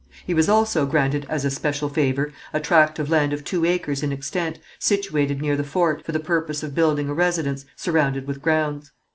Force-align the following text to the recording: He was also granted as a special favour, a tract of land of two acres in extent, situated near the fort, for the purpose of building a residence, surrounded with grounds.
He 0.25 0.33
was 0.33 0.49
also 0.49 0.87
granted 0.87 1.27
as 1.29 1.45
a 1.45 1.51
special 1.51 1.87
favour, 1.87 2.33
a 2.53 2.59
tract 2.59 2.97
of 2.97 3.11
land 3.11 3.33
of 3.33 3.43
two 3.43 3.65
acres 3.65 4.01
in 4.01 4.11
extent, 4.11 4.57
situated 4.79 5.43
near 5.43 5.55
the 5.55 5.63
fort, 5.63 6.03
for 6.03 6.11
the 6.11 6.19
purpose 6.19 6.63
of 6.63 6.73
building 6.73 7.07
a 7.07 7.13
residence, 7.13 7.65
surrounded 7.75 8.25
with 8.25 8.41
grounds. 8.41 8.91